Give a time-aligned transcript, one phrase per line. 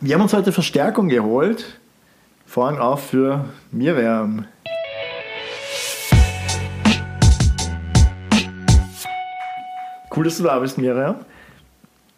[0.00, 1.76] Wir haben uns heute Verstärkung geholt.
[2.46, 4.46] Vorhang auf für Miriam.
[10.14, 11.16] Cool, dass du da bist, Miriam.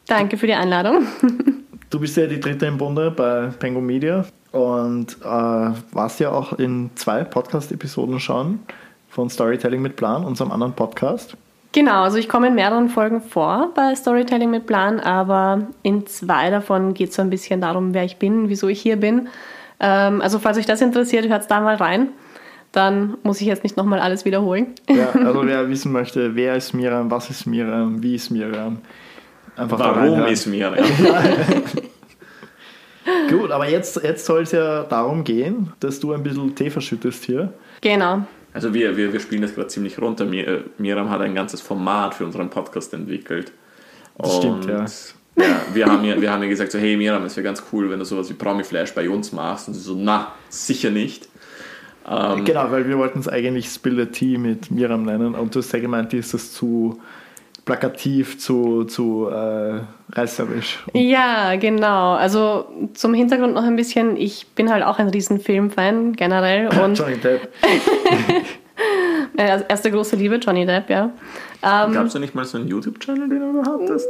[0.06, 1.06] Danke für die Einladung.
[1.88, 6.52] Du bist ja die dritte im Bunde bei Pengo Media und äh, warst ja auch
[6.52, 8.60] in zwei Podcast-Episoden schon
[9.08, 11.36] von Storytelling mit Plan, unserem anderen Podcast.
[11.72, 16.50] Genau, also ich komme in mehreren Folgen vor bei Storytelling mit Plan, aber in zwei
[16.50, 19.28] davon geht es so ein bisschen darum, wer ich bin, wieso ich hier bin.
[19.78, 22.08] Ähm, also falls euch das interessiert, hört da mal rein.
[22.72, 24.74] Dann muss ich jetzt nicht nochmal alles wiederholen.
[24.88, 28.78] Ja, also wer wissen möchte, wer ist Miriam, was ist Miriam, wie ist Miriam,
[29.60, 30.72] Einfach Warum ist mir?
[30.74, 31.22] Ja.
[33.28, 37.24] Gut, aber jetzt, jetzt soll es ja darum gehen, dass du ein bisschen Tee verschüttest
[37.24, 37.52] hier.
[37.80, 38.24] Genau.
[38.52, 40.24] Also wir, wir, wir spielen das gerade ziemlich runter.
[40.24, 43.52] Mir, äh, Miriam hat ein ganzes Format für unseren Podcast entwickelt.
[44.18, 44.84] Das stimmt, ja.
[45.36, 47.88] Ja, wir haben ja, wir haben ja gesagt, so, hey Miriam, es wäre ganz cool,
[47.88, 49.68] wenn du sowas wie Promi Flash bei uns machst.
[49.68, 51.28] Und sie so, na, sicher nicht.
[52.06, 55.60] Ähm, genau, weil wir wollten es eigentlich Spill the Tea mit Miriam nennen und du
[55.60, 57.00] hast ja gemeint, die ist das zu
[57.64, 59.80] plakativ zu, zu äh,
[60.12, 60.80] reißerisch.
[60.92, 62.14] Ja, genau.
[62.14, 66.68] Also zum Hintergrund noch ein bisschen, ich bin halt auch ein riesen Filmfan generell.
[66.82, 67.52] Und Johnny Depp.
[69.36, 71.10] Erste große Liebe, Johnny Depp, ja.
[71.62, 74.08] Ähm, gab es da nicht mal so einen YouTube-Channel, den du hattest?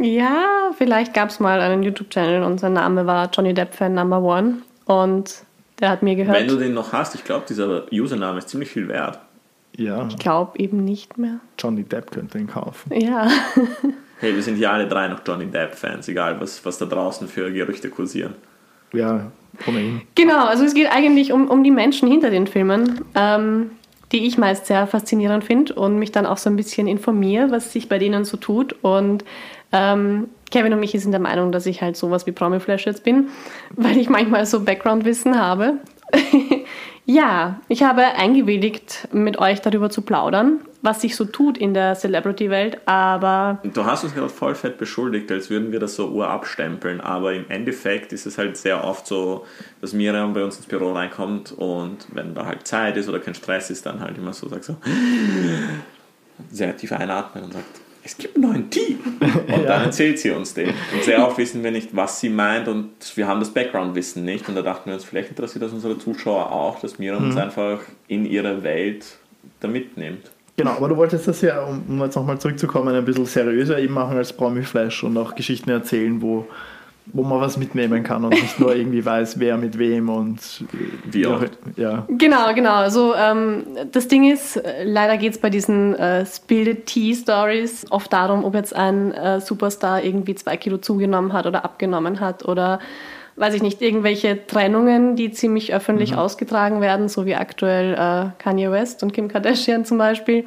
[0.00, 4.20] Ja, vielleicht gab es mal einen YouTube-Channel und sein Name war Johnny Depp Fan Number
[4.20, 4.58] One.
[4.84, 5.42] Und
[5.80, 6.36] der hat mir gehört.
[6.36, 9.20] Wenn du den noch hast, ich glaube, dieser Username ist ziemlich viel wert.
[9.78, 10.08] Ja.
[10.08, 11.38] Ich glaube eben nicht mehr.
[11.56, 12.92] Johnny Depp könnte ihn kaufen.
[12.92, 13.28] Ja.
[14.18, 17.52] hey, wir sind hier alle drei noch Johnny Depp-Fans, egal was, was da draußen für
[17.52, 18.34] Gerüchte kursieren.
[18.92, 19.30] Ja,
[19.66, 20.02] ohnehin.
[20.16, 23.70] Genau, also es geht eigentlich um, um die Menschen hinter den Filmen, ähm,
[24.10, 27.72] die ich meist sehr faszinierend finde und mich dann auch so ein bisschen informiere, was
[27.72, 28.74] sich bei denen so tut.
[28.82, 29.24] Und
[29.70, 33.04] ähm, Kevin und Michi sind der Meinung, dass ich halt sowas wie Promi Flash jetzt
[33.04, 33.28] bin,
[33.76, 35.74] weil ich manchmal so Background-Wissen habe.
[37.10, 41.94] Ja, ich habe eingewilligt, mit euch darüber zu plaudern, was sich so tut in der
[41.94, 43.60] Celebrity-Welt, aber...
[43.62, 47.48] Du hast uns gerade voll fett beschuldigt, als würden wir das so urabstempeln, aber im
[47.48, 49.46] Endeffekt ist es halt sehr oft so,
[49.80, 53.34] dass Miriam bei uns ins Büro reinkommt und wenn da halt Zeit ist oder kein
[53.34, 54.76] Stress ist, dann halt immer so sagt so
[56.50, 58.96] sehr tief einatmen und sagt, es gibt einen neuen Tee.
[59.20, 60.68] Und dann erzählt sie uns den.
[60.68, 64.48] Und sehr oft wissen wir nicht, was sie meint und wir haben das Background-Wissen nicht.
[64.48, 67.28] Und da dachten wir uns, vielleicht interessiert das unsere Zuschauer auch, dass Miriam mhm.
[67.28, 69.18] uns einfach in ihre Welt
[69.60, 70.30] da mitnimmt.
[70.56, 74.16] Genau, aber du wolltest das ja, um jetzt nochmal zurückzukommen, ein bisschen seriöser eben machen
[74.16, 76.48] als Promi Flash und auch Geschichten erzählen, wo
[77.12, 80.64] wo man was mitnehmen kann und nicht nur irgendwie weiß, wer mit wem und
[81.04, 81.42] wie auch.
[81.76, 82.06] Ja.
[82.08, 82.74] Genau, genau.
[82.74, 88.12] Also ähm, das Ding ist, leider geht es bei diesen äh, Spilled Tea Stories oft
[88.12, 92.80] darum, ob jetzt ein äh, Superstar irgendwie zwei Kilo zugenommen hat oder abgenommen hat oder
[93.36, 96.18] weiß ich nicht, irgendwelche Trennungen, die ziemlich öffentlich mhm.
[96.18, 100.44] ausgetragen werden, so wie aktuell äh, Kanye West und Kim Kardashian zum Beispiel.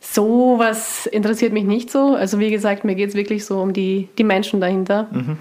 [0.00, 2.14] So was interessiert mich nicht so.
[2.14, 5.08] Also wie gesagt, mir geht es wirklich so um die, die Menschen dahinter.
[5.10, 5.38] Mhm.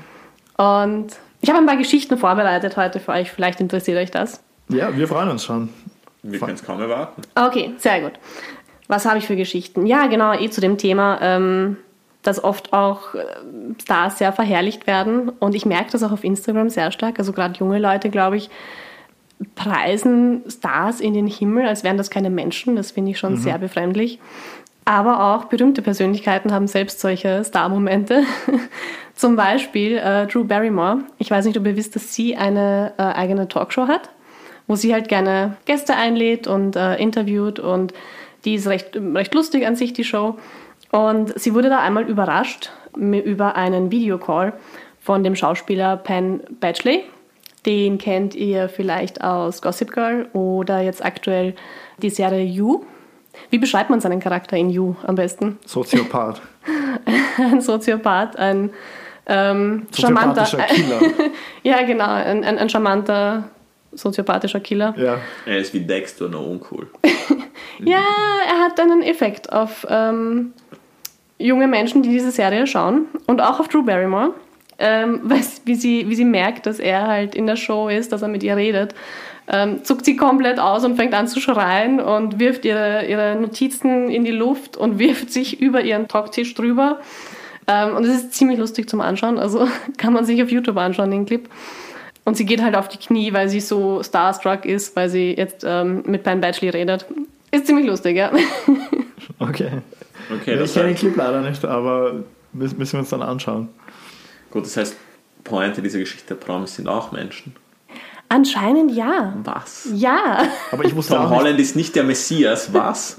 [0.60, 3.32] Und ich habe ein paar Geschichten vorbereitet heute für euch.
[3.32, 4.44] Vielleicht interessiert euch das.
[4.68, 5.70] Ja, wir freuen uns schon.
[6.22, 7.22] Wir können es kaum erwarten.
[7.34, 8.12] Okay, sehr gut.
[8.90, 9.86] Was habe ich für Geschichten?
[9.86, 11.78] Ja, genau, eh zu dem Thema, ähm,
[12.24, 13.24] dass oft auch äh,
[13.82, 15.30] Stars sehr verherrlicht werden.
[15.30, 17.20] Und ich merke das auch auf Instagram sehr stark.
[17.20, 18.50] Also gerade junge Leute, glaube ich,
[19.56, 22.76] preisen Stars in den Himmel, als wären das keine Menschen.
[22.76, 23.38] Das finde ich schon mhm.
[23.38, 24.20] sehr befremdlich.
[24.90, 28.24] Aber auch berühmte Persönlichkeiten haben selbst solche Star-Momente.
[29.14, 31.04] Zum Beispiel äh, Drew Barrymore.
[31.20, 34.10] Ich weiß nicht, ob ihr wisst, dass sie eine äh, eigene Talkshow hat,
[34.66, 37.94] wo sie halt gerne Gäste einlädt und äh, interviewt und
[38.46, 40.40] die ist recht, recht lustig an sich, die Show.
[40.90, 44.54] Und sie wurde da einmal überrascht über einen Videocall
[45.00, 47.04] von dem Schauspieler Penn Badgley.
[47.68, 51.54] Den kennt ihr vielleicht aus Gossip Girl oder jetzt aktuell
[52.02, 52.82] die Serie You.
[53.50, 55.58] Wie beschreibt man seinen Charakter in You am besten?
[55.66, 56.42] Soziopath.
[57.38, 58.72] ein Soziopath, ein
[59.26, 60.44] ähm, charmanter.
[60.44, 61.02] Killer.
[61.64, 63.50] ja, genau, ein, ein, ein, charmanter
[63.92, 64.94] soziopathischer Killer.
[64.98, 65.18] Ja.
[65.46, 66.88] Er ist wie Dexter, nur uncool.
[67.80, 68.04] ja,
[68.48, 70.54] er hat einen Effekt auf ähm,
[71.38, 74.34] junge Menschen, die diese Serie schauen und auch auf Drew Barrymore.
[74.82, 75.22] Ähm,
[75.66, 78.44] wie, sie, wie sie merkt, dass er halt in der Show ist, dass er mit
[78.44, 78.96] ihr redet
[79.50, 84.10] ähm, zuckt sie komplett aus und fängt an zu schreien und wirft ihre, ihre Notizen
[84.10, 87.00] in die Luft und wirft sich über ihren Talktisch drüber.
[87.68, 89.68] Ähm, und es ist ziemlich lustig zum Anschauen, also
[89.98, 91.50] kann man sich auf YouTube anschauen, den Clip.
[92.26, 95.66] Und sie geht halt auf die Knie, weil sie so starstruck ist, weil sie jetzt
[95.68, 97.06] ähm, mit Penn Badgley redet.
[97.50, 98.32] Ist ziemlich lustig, ja.
[99.42, 99.70] Okay.
[100.30, 103.70] okay ich kenne den Clip leider nicht, aber müssen wir uns dann anschauen.
[104.52, 104.98] Gut, das heißt,
[105.46, 107.56] Pointe dieser Geschichte, Promis sind auch Menschen.
[108.30, 109.34] Anscheinend ja.
[109.44, 109.90] Was?
[109.94, 110.44] Ja.
[110.72, 113.18] Aber ich wusste Tom auch nicht, Holland ist nicht der Messias, was?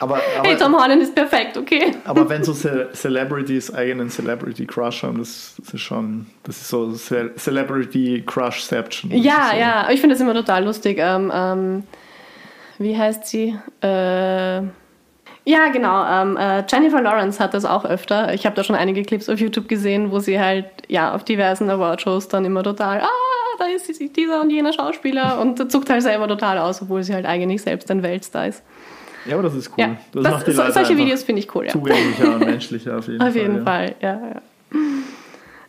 [0.00, 1.92] aber, Hey, aber, Tom Holland ist perfekt, okay.
[2.04, 6.68] aber wenn so Ce Celebrities eigenen Celebrity Crush haben, das, das ist schon, das ist
[6.68, 9.12] so Ce Celebrity Crushception.
[9.12, 9.56] Ja, so.
[9.56, 10.98] ja, ich finde das immer total lustig.
[11.00, 11.84] Ähm, ähm,
[12.78, 13.56] wie heißt sie?
[13.80, 14.62] Äh,
[15.44, 16.04] ja, genau.
[16.04, 18.34] Ähm, äh, Jennifer Lawrence hat das auch öfter.
[18.34, 21.68] Ich habe da schon einige Clips auf YouTube gesehen, wo sie halt ja auf diversen
[21.70, 23.08] Awardshows dann immer total, ah,
[23.62, 27.26] da ist dieser und jener Schauspieler und zuckt halt selber total aus, obwohl sie halt
[27.26, 28.62] eigentlich selbst ein Weltstar ist.
[29.24, 29.76] Ja, aber das ist cool.
[29.78, 31.72] Ja, Das, das, macht die so, Leute solche Videos finde ich cool, ja.
[31.72, 33.36] zugänglicher und menschlicher auf jeden Auf Fall.
[33.36, 33.64] jeden ja.
[33.64, 34.42] Fall, ja, ja.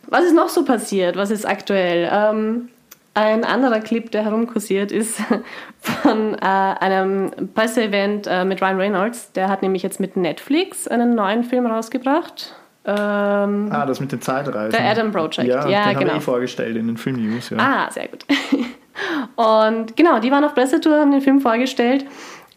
[0.08, 1.16] Was ist noch so passiert?
[1.16, 2.08] Was ist aktuell?
[2.12, 2.68] Ähm,
[3.14, 5.20] ein anderer Clip, der herumkursiert, ist
[5.80, 9.30] von äh, einem Presseevent äh, mit Ryan Reynolds.
[9.32, 12.54] Der hat nämlich jetzt mit Netflix einen neuen Film rausgebracht.
[12.86, 14.72] Ähm, Ah, das mit den Zeitreisen.
[14.72, 16.12] Der Adam Project, Ja, ja, den haben genau.
[16.12, 17.50] wir eh vorgestellt in den Film-News.
[17.50, 17.56] Ja.
[17.58, 18.24] Ah, sehr gut.
[19.36, 22.04] Und genau, die waren auf Pressetour, haben den Film vorgestellt.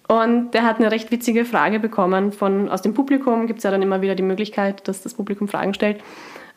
[0.07, 3.47] Und der hat eine recht witzige Frage bekommen von, aus dem Publikum.
[3.47, 6.01] Gibt es ja dann immer wieder die Möglichkeit, dass das Publikum Fragen stellt.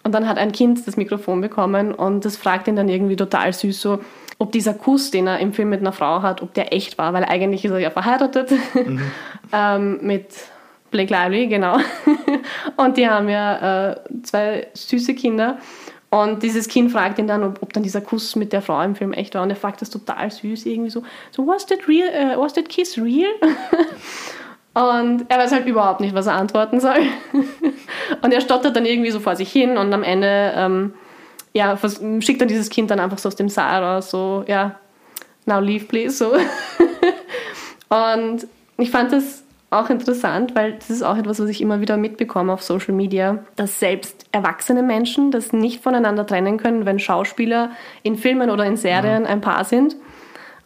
[0.02, 3.52] Und dann hat ein Kind das Mikrofon bekommen und das fragt ihn dann irgendwie total
[3.52, 4.00] süß so,
[4.38, 7.12] ob dieser Kuss, den er im Film mit einer Frau hat, ob der echt war,
[7.12, 8.50] weil eigentlich ist er ja verheiratet
[9.52, 10.28] ähm, mit
[10.90, 11.78] Blake Lively, genau.
[12.76, 15.58] und die haben ja äh, zwei süße Kinder.
[16.10, 18.96] Und dieses Kind fragt ihn dann, ob, ob dann dieser Kuss mit der Frau im
[18.96, 19.42] Film echt war.
[19.42, 22.68] Und er fragt das total süß, irgendwie so, so was that real, äh, was that
[22.68, 23.30] kiss real?
[24.74, 26.98] und er weiß halt überhaupt nicht, was er antworten soll.
[28.22, 30.94] und er stottert dann irgendwie so vor sich hin und am Ende ähm,
[31.52, 31.76] ja,
[32.20, 34.76] schickt dann dieses Kind dann einfach so aus dem Saal raus, so, ja,
[35.46, 36.32] now leave please, so.
[37.88, 38.46] und
[38.78, 42.52] ich fand das auch interessant, weil das ist auch etwas, was ich immer wieder mitbekomme
[42.52, 47.70] auf Social Media, dass selbst erwachsene Menschen das nicht voneinander trennen können, wenn Schauspieler
[48.02, 49.94] in Filmen oder in Serien ein Paar sind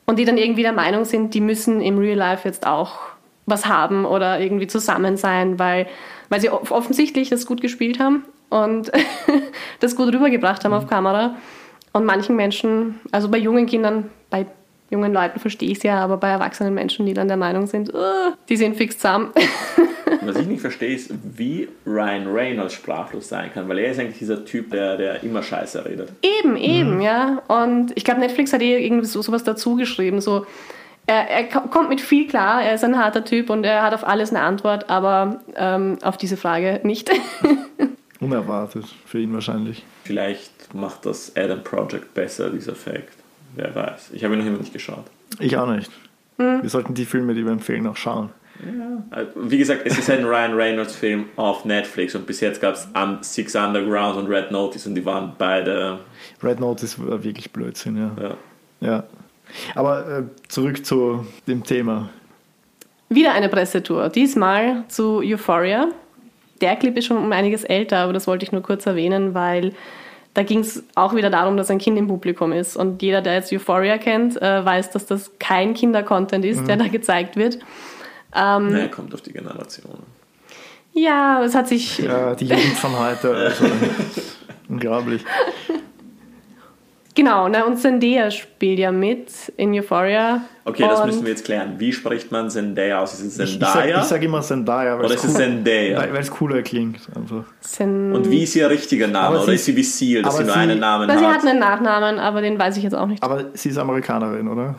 [0.06, 2.99] und die dann irgendwie der Meinung sind, die müssen im Real Life jetzt auch
[3.47, 5.87] was haben oder irgendwie zusammen sein, weil,
[6.31, 8.91] weil sie off- offensichtlich das gut gespielt haben und
[9.81, 11.37] das gut rübergebracht haben auf Kamera.
[11.93, 14.47] Und manchen Menschen, also bei jungen Kindern, bei
[14.91, 17.93] jungen Leuten verstehe ich es ja, aber bei erwachsenen Menschen, die dann der Meinung sind,
[17.93, 19.31] "Uh, die sind fix zusammen.
[20.23, 24.19] Was ich nicht verstehe, ist, wie Ryan Reynolds sprachlos sein kann, weil er ist eigentlich
[24.19, 26.11] dieser Typ, der, der immer Scheiße redet.
[26.23, 27.43] Eben, eben, ja.
[27.49, 30.21] Und ich glaube, Netflix hat eh irgendwie so, sowas dazu geschrieben.
[30.23, 30.47] So,
[31.07, 33.93] er, er ko- kommt mit viel klar, er ist ein harter Typ und er hat
[33.93, 37.11] auf alles eine Antwort, aber ähm, auf diese Frage nicht.
[38.21, 39.85] Unerwartet für ihn wahrscheinlich.
[40.05, 43.13] Vielleicht macht das Adam Project besser, dieser Fact.
[43.56, 44.11] Wer weiß.
[44.12, 45.05] Ich habe ihn noch immer nicht geschaut.
[45.39, 45.91] Ich auch nicht.
[46.39, 46.62] Hm.
[46.62, 48.31] Wir sollten die Filme, die wir empfehlen, auch schauen.
[49.11, 52.75] Also, Wie gesagt, es ist ein Ryan Reynolds Film auf Netflix und bis jetzt gab
[52.75, 52.89] es
[53.35, 55.99] Six Underground und Red Notice und die waren beide.
[56.43, 58.11] Red Note ist wirklich Blödsinn, ja.
[58.23, 58.37] Ja.
[58.81, 59.05] ja.
[59.75, 62.11] Aber äh, zurück zu dem Thema.
[63.09, 65.89] Wieder eine Pressetour, diesmal zu Euphoria.
[66.61, 69.73] Der Clip ist schon um einiges älter, aber das wollte ich nur kurz erwähnen, weil
[70.35, 72.77] da ging es auch wieder darum, dass ein Kind im Publikum ist.
[72.77, 76.89] Und jeder, der jetzt Euphoria kennt, äh, weiß, dass das kein Kinder-Content ist, der da
[76.89, 77.59] gezeigt wird.
[78.35, 80.01] Ähm, Naja, kommt auf die Generation.
[80.93, 83.65] ja, es hat sich Ja, die Jugend von heute, also
[84.69, 85.25] unglaublich.
[87.17, 90.41] Genau, ne, und Zendaya spielt ja mit in Euphoria.
[90.65, 91.75] Okay, das müssen wir jetzt klären.
[91.79, 93.15] Wie spricht man Zendaya aus?
[93.15, 93.99] Ist es Ich, ich, sag, Zendaya?
[94.01, 95.99] ich sag immer Zendaya, weil Oder es ist es cool- Zendaya?
[96.01, 96.99] weil es cooler klingt.
[97.15, 97.44] Einfach.
[97.61, 99.41] Zen Und wie ist ihr richtiger Name?
[99.41, 101.37] Oder ist sie wie Seal, dass sie nur sie- einen Namen Na, sie hat?
[101.37, 103.23] hat einen Nachnamen, aber den weiß ich jetzt auch nicht.
[103.23, 104.75] Aber sie ist Amerikanerin, oder?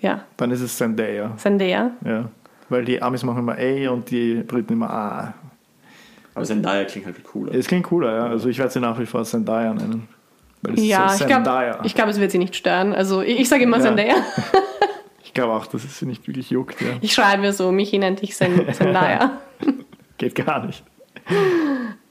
[0.00, 1.32] Ja, Dann ist es Zendaya.
[1.36, 1.92] Zendaya.
[2.04, 2.28] Ja.
[2.68, 5.34] Weil die Amis machen immer A und die Briten immer A.
[6.34, 7.54] Aber Zendaya klingt halt viel cooler.
[7.54, 8.26] Es klingt cooler, ja.
[8.26, 10.08] Also ich werde sie nach wie vor Zendaya nennen.
[10.66, 11.72] Weil es Ja, ist ich Zendaya.
[11.72, 12.92] glaube, ich glaub, es wird sie nicht stören.
[12.94, 13.82] Also ich, ich sage immer Ja.
[13.84, 14.14] Zendaya.
[15.24, 16.80] Ich glaube auch, dass es sie nicht wirklich juckt.
[16.80, 16.86] Ja.
[17.02, 19.32] Ich schreibe so, Michi nennt dich Zen- Zendaya.
[20.16, 20.82] Geht gar nicht.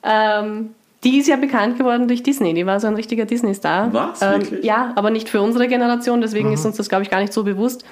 [0.04, 2.54] ähm, die ist ja bekannt geworden durch Disney.
[2.54, 3.92] Die war so ein richtiger Disney-Star.
[3.94, 4.22] Was?
[4.22, 6.22] Ähm, ja, aber nicht für unsere Generation.
[6.22, 6.54] Deswegen Mhm.
[6.54, 7.84] ist uns das, glaube ich, gar nicht so bewusst.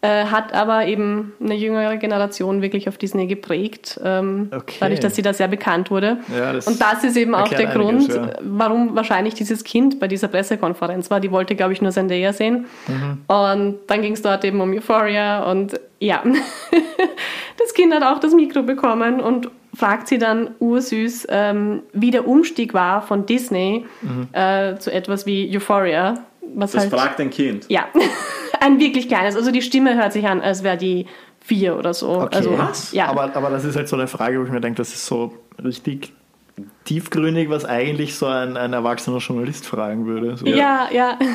[0.00, 4.76] Äh, hat aber eben eine jüngere Generation wirklich auf Disney geprägt, ähm, Okay.
[4.78, 6.18] dadurch, dass sie da sehr bekannt wurde.
[6.32, 8.30] Ja, das Und das ist eben auch der einiges, Grund, ja.
[8.42, 11.18] warum wahrscheinlich dieses Kind bei dieser Pressekonferenz war.
[11.18, 12.66] Die wollte, glaube ich, nur Zendaya sehen.
[12.86, 13.18] Mhm.
[13.26, 16.22] Und dann ging es dort eben um Euphoria und ja,
[17.58, 22.26] das Kind hat auch das Mikro bekommen und fragt sie dann ursüß, ähm, wie der
[22.26, 24.28] Umstieg war von Disney Mhm.
[24.32, 26.14] äh, zu etwas wie Euphoria.
[26.54, 27.66] Was Das halt, fragt ein Kind.
[27.68, 27.86] ja,
[28.60, 29.36] ein wirklich kleines.
[29.36, 31.06] Also die Stimme hört sich an, als wäre die
[31.40, 32.08] vier oder so.
[32.10, 32.36] Okay.
[32.36, 32.92] Also, Was?
[32.92, 33.06] Ja.
[33.08, 35.32] Aber, aber das ist halt so eine Frage, wo ich mir denke, das ist so
[35.62, 36.12] richtig
[36.84, 40.36] tiefgründig, was eigentlich so ein, ein erwachsener Journalist fragen würde.
[40.36, 40.46] So.
[40.46, 41.18] Ja, ja.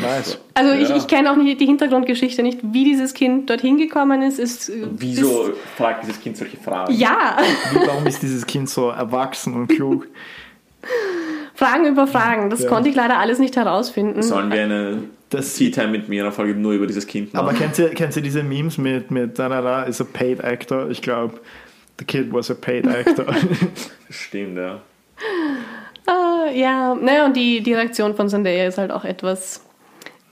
[0.00, 0.38] Nice.
[0.54, 0.96] Also ich, Ja.
[0.96, 4.38] ich kenne auch nicht die Hintergrundgeschichte nicht, wie dieses Kind dorthin gekommen ist.
[4.38, 6.94] ist Wieso Ist, fragt dieses Kind solche Fragen?
[6.94, 7.36] ja,
[7.72, 10.06] Wie, warum ist dieses Kind so erwachsen und klug?
[11.54, 12.50] Fragen über Fragen.
[12.50, 12.68] Das Ja.
[12.68, 14.22] konnte ich leider alles nicht herausfinden.
[14.22, 17.58] Sollen wir eine Das- Tea Time mit mir Folge nur über dieses Kind Aber machen?
[17.58, 20.90] kennt ihr, kennt ihr diese Memes mit, mit da, da, da is a paid actor?
[20.90, 21.40] Ich glaube,
[21.98, 23.26] the kid was a paid actor.
[24.10, 24.80] Stimmt, ja.
[26.06, 29.62] Ah, ja, naja, und die, die Reaktion von Zendaya ist halt auch etwas,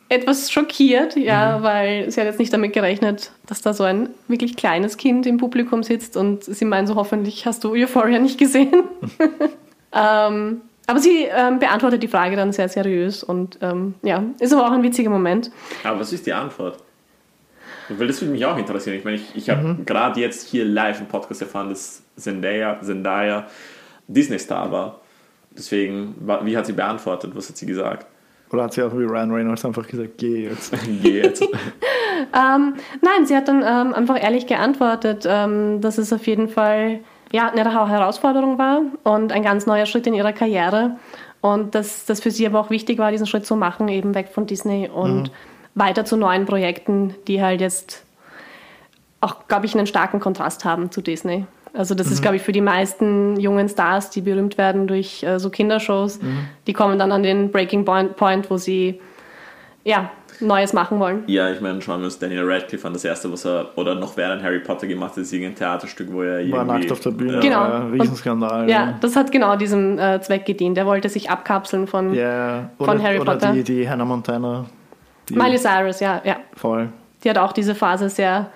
[0.08, 4.56] etwas schockiert, ja, weil sie hat jetzt nicht damit gerechnet, dass da so ein wirklich
[4.56, 8.72] kleines Kind im Publikum sitzt und sie meint so, hoffentlich hast du Euphoria nicht gesehen.
[9.92, 14.66] ähm, aber sie ähm, beantwortet die Frage dann sehr seriös und ähm, ja, ist aber
[14.66, 15.50] auch ein witziger Moment.
[15.84, 16.78] Aber was ist die Antwort?
[17.88, 18.96] Weil das würde mich auch interessieren.
[18.96, 19.86] Ich meine, ich, ich habe Mhm.
[19.86, 23.46] gerade jetzt hier live im Podcast erfahren, dass Zendaya, Zendaya
[24.08, 25.00] Disney-Star war.
[25.50, 27.30] Deswegen, wie hat sie beantwortet?
[27.34, 28.06] Was hat sie gesagt?
[28.50, 30.72] Oder hat sie auch wie Ryan Reynolds einfach gesagt, geh jetzt.
[31.02, 31.42] Geh jetzt.
[32.34, 36.98] Ähm, nein, sie hat dann ähm, einfach ehrlich geantwortet, ähm, dass es auf jeden Fall
[37.32, 40.96] ja, eine Hera- Herausforderung war und ein ganz neuer Schritt in ihrer Karriere.
[41.40, 44.28] Und dass das für sie aber auch wichtig war, diesen Schritt zu machen, eben weg
[44.28, 45.30] von Disney und
[45.74, 48.04] weiter zu neuen Projekten, die halt jetzt
[49.20, 51.46] auch, glaube ich, einen starken Kontrast haben zu Disney.
[51.74, 55.38] Also das ist, glaube ich, für die meisten jungen Stars, die berühmt werden durch äh,
[55.38, 56.18] so Kindershows,
[56.66, 59.00] die kommen dann an den Breaking Point, Point wo sie
[59.84, 61.24] ja, Neues machen wollen.
[61.26, 62.92] Ja, ich meine, schauen wir uns Daniel Radcliffe an.
[62.92, 66.22] Das erste, was er, oder noch während Harry Potter gemacht hat, ist irgendein Theaterstück, wo
[66.22, 66.52] er irgendwie...
[66.56, 67.34] War nackt auf der Bühne.
[67.34, 67.40] Ja.
[67.40, 67.60] Genau.
[67.60, 68.70] War ein Riesenskandal.
[68.70, 70.78] Ja, das hat genau diesem äh, Zweck gedient.
[70.78, 73.52] Er wollte sich abkapseln von Ja, Von oder, Harry oder Potter.
[73.52, 74.66] die, die Hannah Montana.
[75.28, 76.36] Die Miley Cyrus, ja, ja.
[76.54, 76.88] Voll.
[77.24, 78.50] Die hat auch diese Phase sehr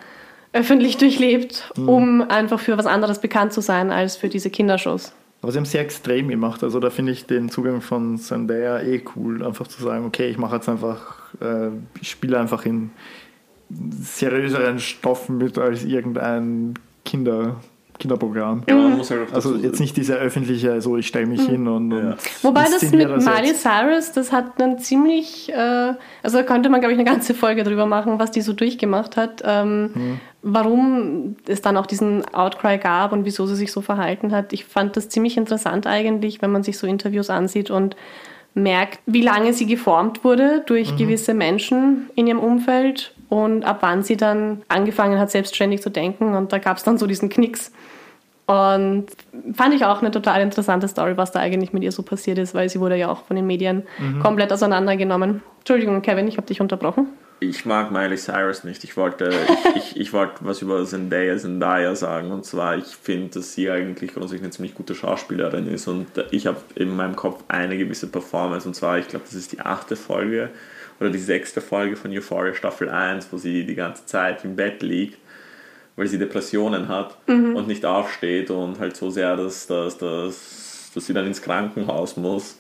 [0.52, 1.88] öffentlich durchlebt, Mhm.
[1.88, 5.12] um einfach für was anderes bekannt zu sein als für diese Kindershows.
[5.42, 6.62] Aber sie haben es sehr extrem gemacht.
[6.62, 9.44] Also da finde ich den Zugang von Zendaya eh cool.
[9.44, 11.68] Einfach zu sagen, okay, ich mache jetzt einfach, äh,
[12.00, 12.90] ich spiele einfach in
[14.00, 17.56] seriöseren Stoffen mit als irgendein Kinder,
[17.98, 18.62] Kinderprogramm.
[18.68, 21.90] Ja, man muss halt Also jetzt nicht diese öffentliche, so ich stelle mich hin und,
[21.92, 21.98] Ja.
[21.98, 23.62] und Wobei das mit das Miley jetzt.
[23.62, 27.64] Cyrus, das hat dann ziemlich, äh, also da könnte man, glaube ich, eine ganze Folge
[27.64, 30.20] drüber machen, was die so durchgemacht hat, ähm, Mhm.
[30.42, 34.52] Warum es dann auch diesen Outcry gab und wieso sie sich so verhalten hat.
[34.52, 37.96] Ich fand das ziemlich interessant eigentlich, wenn man sich so Interviews ansieht und
[38.54, 44.02] merkt, wie lange sie geformt wurde durch gewisse Menschen in ihrem Umfeld und ab wann
[44.02, 46.34] sie dann angefangen hat, selbstständig zu denken.
[46.34, 47.72] Und da gab es dann so diesen Knicks.
[48.44, 49.06] Und
[49.54, 52.54] fand ich auch eine total interessante Story, was da eigentlich mit ihr so passiert ist,
[52.54, 53.84] weil sie wurde ja auch von den Medien
[54.20, 55.42] komplett auseinandergenommen.
[55.60, 57.06] Entschuldigung, Kevin, ich habe dich unterbrochen.
[57.42, 58.84] Ich mag Miley Cyrus nicht.
[58.84, 59.32] Ich wollte,
[59.74, 62.30] ich, ich, ich wollte was über Zendaya, Zendaya sagen.
[62.30, 65.88] Und zwar, ich finde, dass sie eigentlich grundsätzlich eine ziemlich gute Schauspielerin ist.
[65.88, 68.66] Und ich habe in meinem Kopf eine gewisse Performance.
[68.66, 70.50] Und zwar, ich glaube, das ist die achte Folge
[71.00, 74.82] oder die sechste Folge von Euphoria Staffel 1, wo sie die ganze Zeit im Bett
[74.82, 75.18] liegt,
[75.96, 77.16] weil sie Depressionen hat
[77.56, 82.16] und nicht aufsteht und halt so sehr, dass, dass, dass, dass sie dann ins Krankenhaus
[82.16, 82.58] muss,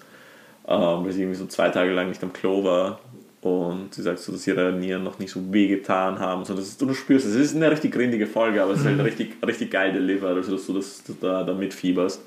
[0.66, 2.98] ähm, weil sie irgendwie so zwei Tage lang nicht am Klo war.
[3.42, 6.44] Und sie sagt so, dass ihre Nieren noch nicht so wehgetan haben.
[6.44, 7.34] So, das du spürst es.
[7.34, 10.52] Es ist eine richtig grindige Folge, aber es ist halt richtig, richtig geil delivered, also
[10.52, 12.22] dass du das, dass du da, da mitfieberst.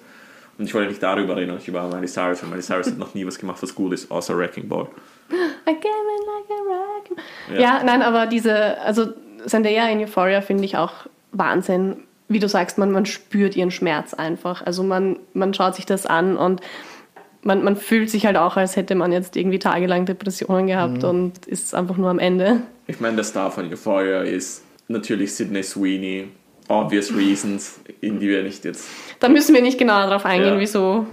[0.57, 2.41] Und ich wollte nicht darüber reden, ich über Miley Cyrus.
[2.41, 4.87] weil Miley Cyrus hat noch nie was gemacht, was gut ist, außer Wrecking Ball.
[5.31, 7.19] I came in like a rock.
[7.53, 7.59] Ja.
[7.59, 7.83] Ja.
[7.83, 9.07] nein, aber diese, also
[9.45, 12.03] Zendaya in Euphoria finde ich auch Wahnsinn.
[12.27, 14.65] Wie du sagst, man, man spürt ihren Schmerz einfach.
[14.65, 16.61] Also man, man schaut sich das an und
[17.45, 21.45] man, man fühlt sich halt auch, als hätte man jetzt irgendwie tagelang Depressionen gehabt und
[21.47, 22.61] ist einfach nur am Ende.
[22.87, 26.27] Ich meine, der Star von Euphoria ist natürlich Sydney Sweeney.
[26.67, 28.87] Obvious reasons, in die wir nicht jetzt.
[29.19, 30.59] Da müssen wir nicht genauer drauf eingehen, Ja.
[30.59, 31.05] wieso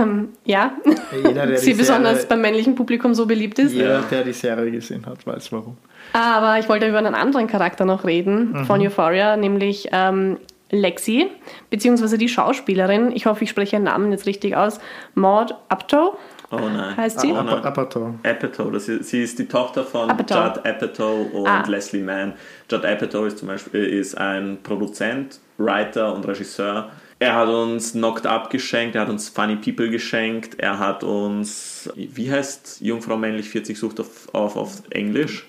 [0.00, 0.76] ähm, ja,
[1.12, 3.72] Jeder, der sie die besonders Serie- beim männlichen Publikum so beliebt ist.
[3.72, 5.76] Jeder, der die Serie gesehen hat, weiß warum.
[6.12, 10.38] Aber ich wollte über einen anderen Charakter noch reden von Euphoria, nämlich ähm,
[10.72, 11.28] Lexi,
[11.70, 14.80] beziehungsweise die Schauspielerin, ich hoffe, ich spreche ihren Namen jetzt richtig aus,
[15.14, 16.16] Maud Apatow.
[16.50, 16.96] Oh nein.
[16.96, 17.32] Heißt sie?
[17.32, 17.64] Oh Ap nein.
[17.64, 18.14] Apatow.
[18.24, 20.36] Apatow, das ist, sie ist die Tochter von Apatow.
[20.56, 21.64] Judd Apatow und Ah.
[21.66, 22.34] Leslie Mann.
[22.70, 26.90] Judd Apatow ist zum Beispiel ist ein Produzent, Writer und Regisseur.
[27.18, 31.88] Er hat uns Knocked Up geschenkt, er hat uns Funny People geschenkt, er hat uns,
[31.94, 35.46] wie heißt Jungfrau männlich 40 sucht auf, auf, auf Englisch?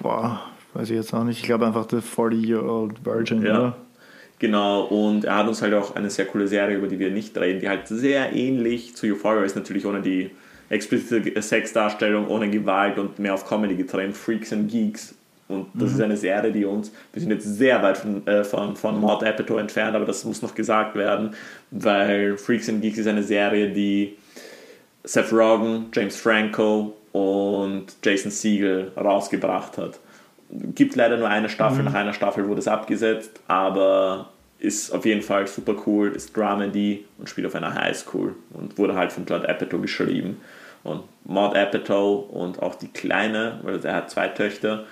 [0.00, 0.40] Boah,
[0.74, 1.40] weiß ich jetzt auch nicht.
[1.40, 3.50] Ich glaube einfach The 40-Year-Old Virgin, Ja.
[3.58, 3.76] oder?
[4.38, 7.36] Genau, und er hat uns halt auch eine sehr coole Serie, über die wir nicht
[7.38, 10.30] reden, die halt sehr ähnlich zu Euphoria ist, natürlich ohne die
[10.68, 15.14] explizite Sexdarstellung, ohne Gewalt und mehr auf Comedy getrennt, Freaks and Geeks.
[15.48, 18.74] Und das ist eine Serie, die uns, wir sind jetzt sehr weit von, äh, von,
[18.74, 21.34] von Maud Apatow entfernt, aber das muss noch gesagt werden,
[21.70, 24.16] weil Freaks and Geeks ist eine Serie, die
[25.04, 30.00] Seth Rogen, James Franco und Jason Siegel rausgebracht hat.
[30.50, 35.22] Gibt leider nur eine Staffel, nach einer Staffel wurde es abgesetzt, aber ist auf jeden
[35.22, 39.44] Fall super cool, ist Dramedy und spielt auf einer Highschool und wurde halt von Judd
[39.46, 40.40] Apatow geschrieben.
[40.82, 44.84] Und Maud Apatow und auch die Kleine, weil er hat zwei Töchter,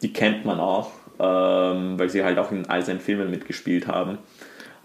[0.00, 4.18] die kennt man auch, ähm, weil sie halt auch in all seinen Filmen mitgespielt haben.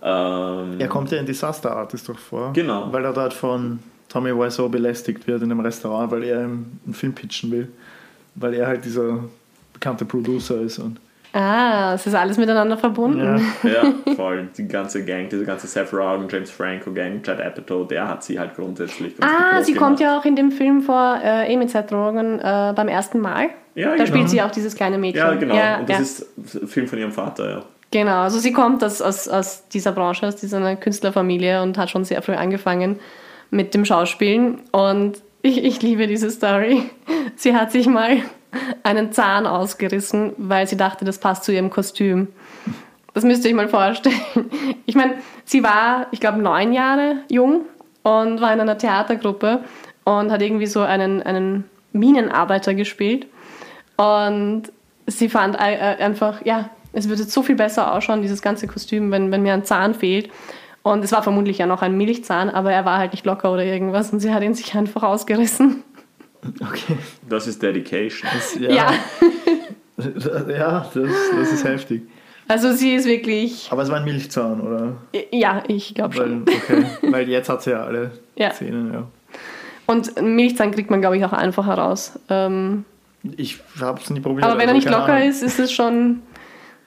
[0.01, 2.53] Ähm, Er kommt ja in Disaster Artist doch vor.
[2.53, 2.91] Genau.
[2.91, 7.13] Weil er dort von Tommy Wiseau belästigt wird in einem Restaurant, weil er einen Film
[7.13, 7.69] pitchen will.
[8.35, 9.23] Weil er halt dieser
[9.79, 10.79] bekannte Producer ist.
[10.79, 10.99] Und,
[11.33, 13.39] Ah, es ist alles miteinander verbunden.
[13.63, 13.69] ja.
[13.83, 14.47] ja, voll.
[14.57, 18.39] Die ganze Gang, diese ganze Seth Rogen, James Franco Gang, Judd Apatow, der hat sie
[18.39, 19.99] halt grundsätzlich Ah, sie kommt gemacht.
[19.99, 23.49] ja auch in dem Film vor, äh, eh mit Seth Rogen, äh, beim ersten Mal.
[23.75, 24.07] Ja, da genau.
[24.07, 25.21] spielt sie auch dieses kleine Mädchen.
[25.21, 25.55] Ja, genau.
[25.55, 26.03] Ja, und das ja.
[26.03, 27.63] ist ein Film von ihrem Vater, ja.
[27.91, 32.03] Genau, also sie kommt aus, aus, aus dieser Branche, aus dieser Künstlerfamilie und hat schon
[32.03, 32.99] sehr früh angefangen
[33.51, 34.61] mit dem Schauspielen.
[34.71, 36.81] Und ich, ich liebe diese Story.
[37.35, 38.17] Sie hat sich mal
[38.83, 42.27] einen Zahn ausgerissen, weil sie dachte, das passt zu ihrem Kostüm.
[43.13, 44.15] Das müsst ihr euch mal vorstellen.
[44.85, 47.65] Ich meine, sie war, ich glaube, neun Jahre jung
[48.03, 49.63] und war in einer Theatergruppe
[50.05, 53.27] und hat irgendwie so einen, einen Minenarbeiter gespielt.
[53.97, 54.71] Und
[55.07, 59.31] sie fand äh, einfach, ja, es würde so viel besser ausschauen, dieses ganze Kostüm, wenn,
[59.31, 60.29] wenn mir ein Zahn fehlt.
[60.83, 63.65] Und es war vermutlich ja noch ein Milchzahn, aber er war halt nicht locker oder
[63.65, 65.83] irgendwas und sie hat ihn sich einfach ausgerissen.
[66.61, 66.97] Okay.
[67.29, 68.29] Das ist Dedication.
[68.33, 68.69] Das, Ja.
[68.69, 68.93] ja,
[70.49, 72.03] ja das, das ist heftig.
[72.47, 74.93] Also sie ist wirklich, Aber es war ein Milchzahn, oder?
[75.31, 76.43] ja, ich glaube schon.
[76.43, 76.85] okay.
[77.01, 78.51] Weil jetzt hat sie ja alle Ja.
[78.51, 79.07] Zähne, ja.
[79.85, 82.17] Und einen Milchzahn kriegt man, glaube ich, auch einfacher raus.
[82.29, 82.85] Ähm,
[83.35, 84.45] Ich habe es nie probiert.
[84.45, 85.29] aber wenn er also nicht keine locker Ahnung.
[85.29, 86.21] ist, ist es schon,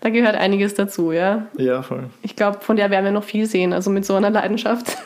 [0.01, 1.47] da gehört einiges dazu, ja.
[1.59, 2.05] Ja, voll.
[2.23, 4.97] Ich glaube, von der werden wir noch viel sehen, also mit so einer Leidenschaft.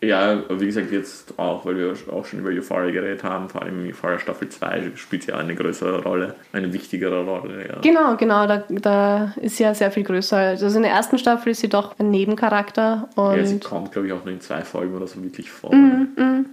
[0.00, 3.84] Ja, wie gesagt, jetzt auch, weil wir auch schon über Euphoria geredet haben, vor allem
[3.84, 7.80] Euphoria Staffel 2 spielt sie auch eine größere Rolle, eine wichtigere Rolle, ja.
[7.80, 10.36] Genau, genau, da, da ist sie ja sehr viel größer.
[10.36, 14.06] Also in der ersten Staffel ist sie doch ein Nebencharakter und Ja, sie kommt, glaube
[14.06, 15.74] ich, auch nur in zwei Folgen oder so wirklich vor.
[15.74, 16.46] Mhm.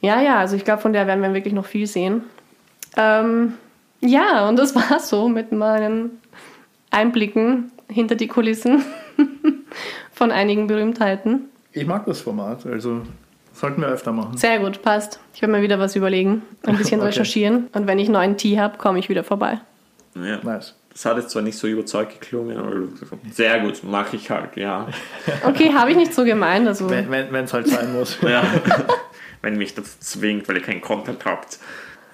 [0.00, 2.24] Ja, ja, also ich glaube, von der werden wir wirklich noch viel sehen.
[2.96, 3.54] Ähm,
[4.00, 6.20] ja, und das war so mit meinen
[6.90, 8.84] Einblicken hinter die Kulissen
[10.12, 11.48] von einigen Berühmtheiten.
[11.76, 13.02] Ich mag das Format, also
[13.52, 14.38] sollten wir öfter machen.
[14.38, 15.20] Sehr gut, passt.
[15.34, 17.08] Ich werde mir wieder was überlegen, ein bisschen Okay.
[17.08, 19.60] recherchieren und wenn ich neuen Tee habe, komme ich wieder vorbei.
[20.14, 20.38] Ja.
[20.42, 20.74] Nice.
[20.90, 22.72] Das hat jetzt zwar nicht so überzeugt geklungen, aber
[23.30, 24.88] sehr gut, mache ich halt, ja.
[25.44, 28.16] Okay, habe ich nicht so gemeint, also Wenn es halt sein muss.
[28.22, 28.42] ja.
[29.42, 31.58] Wenn mich das zwingt, weil ihr keinen Content habt.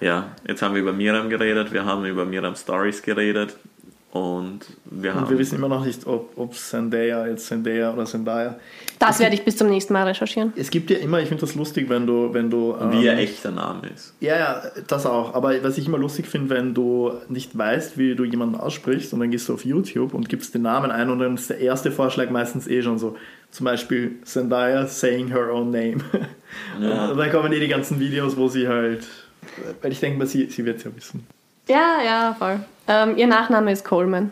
[0.01, 3.55] Ja, jetzt haben wir über Miriam geredet, wir haben über Miriam Stories geredet
[4.13, 5.23] und wir haben.
[5.23, 8.59] Und wir wissen immer noch nicht, ob, ob Zendaya jetzt Zendaya oder Zendaya.
[8.99, 10.53] das werde ich bis zum nächsten Mal recherchieren.
[10.55, 12.75] Es gibt ja immer, ich finde das lustig, wenn du, wenn du.
[12.79, 14.13] ähm, wie ihr echter Name ist.
[14.19, 15.33] Ja, ja, das auch.
[15.33, 19.19] Aber was ich immer lustig finde, wenn du nicht weißt, wie du jemanden aussprichst und
[19.19, 21.91] dann gehst du auf YouTube und gibst den Namen ein und dann ist der erste
[21.91, 23.17] Vorschlag meistens eh schon so.
[23.49, 25.97] Zum Beispiel Zendaya saying her own name.
[26.79, 27.07] Ja.
[27.11, 29.07] Und dann kommen eh die ganzen Videos, wo sie halt.
[29.81, 31.27] Weil ich denke mal, sie, sie wird es ja wissen.
[31.67, 32.59] Ja, ja, voll.
[32.87, 34.31] Ähm, ihr Nachname ist Coleman.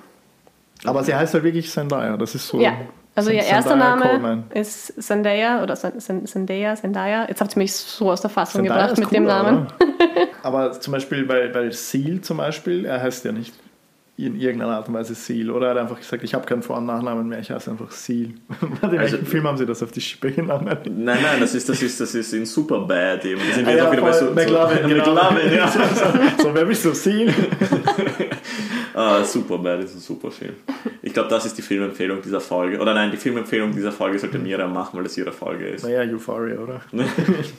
[0.85, 2.59] Aber sie heißt halt wirklich Zendaya, das ist so.
[2.59, 2.73] Ja,
[3.15, 4.43] also ihr Zendaya erster Name Coleman.
[4.53, 7.27] ist Zendaya oder Zen- Zen- Zendaya, Zendaya.
[7.27, 9.67] Jetzt habt ihr mich so aus der Fassung Zendaya gebracht mit dem cooler, Namen.
[10.43, 13.53] Aber zum Beispiel, weil, weil Seal zum Beispiel, er heißt ja nicht
[14.25, 15.49] in irgendeiner Art und Weise Seal.
[15.49, 17.91] Oder er hat einfach gesagt, ich habe keinen Vor- und Nachnamen mehr, ich heiße einfach
[17.91, 18.33] Seal.
[18.61, 20.67] In Also- welchem Film haben sie das auf die Schippe genommen?
[20.85, 23.41] Nein, nein, das ist, das ist, das ist in Superbad eben.
[23.47, 25.13] Da sind Ah, ja, auch wieder bei so, McLovin, so, genau.
[25.13, 25.67] McLovin, ja.
[26.37, 26.93] so, wer bist du?
[26.93, 27.33] Seal?
[28.93, 30.53] Ah, Superbad ist ein super Film.
[31.11, 32.79] Ich glaube, das ist die Filmempfehlung dieser Folge.
[32.79, 35.83] Oder nein, die Filmempfehlung dieser Folge sollte Miriam machen, weil das ihre Folge ist.
[35.83, 36.79] Naja, Euphoria, oder?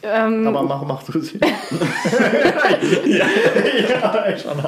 [0.03, 1.39] Ähm, Aber mach, mach du sie.
[3.05, 3.27] Ja.
[3.27, 4.59] ja, schon.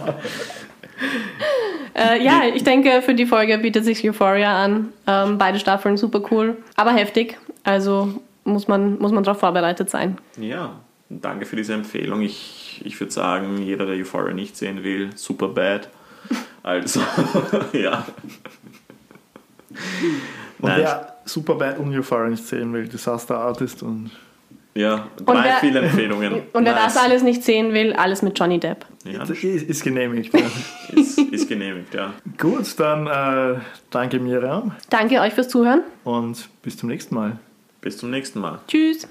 [1.94, 4.90] äh, ja, ich denke, für die Folge bietet sich Euphoria an.
[5.07, 7.38] Ähm, beide Staffeln super cool, aber heftig.
[7.62, 10.18] Also muss man, muss man darauf vorbereitet sein.
[10.38, 12.20] Ja, danke für diese Empfehlung.
[12.20, 15.88] Ich, ich würde sagen, jeder, der Euphoria nicht sehen will, Superbad.
[16.63, 17.01] Also,
[17.75, 18.07] ja.
[19.71, 24.11] Und Nein, wer Superbad und Euphoria nicht sehen will, Disaster Artist und
[24.75, 26.33] ja, Und drei wer- viele Empfehlungen.
[26.53, 26.95] Und wer Nice.
[26.95, 28.85] das alles nicht sehen will, alles mit Johnny Depp.
[29.05, 30.33] Ja, ist, ist genehmigt.
[30.35, 30.41] Ja.
[30.99, 32.13] ist, ist genehmigt, ja.
[32.39, 33.61] Gut, dann äh,
[33.91, 35.83] danke Miriam Danke euch fürs Zuhören.
[36.03, 37.39] und bis zum nächsten Mal.
[37.83, 38.59] Bis zum nächsten Mal.
[38.67, 39.07] Tschüss.